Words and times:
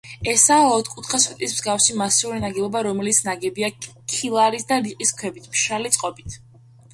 ესაა 0.29 0.69
ოთხკუთხა 0.75 1.17
სვეტის 1.25 1.51
მსგავსი 1.57 1.97
მასიური 1.99 2.39
ნაგებობა, 2.45 2.81
რომელიც 2.87 3.19
ნაგებია 3.27 3.69
ფიქალის 4.09 4.67
და 4.73 4.81
რიყის 4.89 5.15
ქვით, 5.21 5.39
მშრალი 5.53 5.95
წყობით. 5.99 6.41